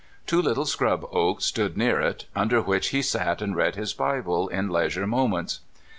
Two 0.25 0.41
little 0.41 0.65
scrub 0.65 1.05
oaks 1.11 1.45
stood 1.45 1.77
near 1.77 2.01
it, 2.01 2.25
under 2.35 2.59
which 2.59 2.87
he 2.87 3.03
sat 3.03 3.39
and 3.39 3.55
read 3.55 3.75
his 3.75 3.93
Bible 3.93 4.47
in 4.47 4.67
leisure 4.67 5.05
moments. 5.05 5.59